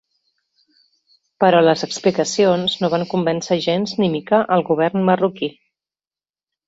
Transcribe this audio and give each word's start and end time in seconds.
Però 1.43 1.59
les 1.65 1.83
explicacions 1.87 2.77
no 2.85 2.89
van 2.95 3.05
convèncer 3.11 3.59
gens 3.67 3.93
ni 4.01 4.09
mica 4.15 4.41
el 4.57 4.65
govern 4.71 5.05
marroquí. 5.11 5.51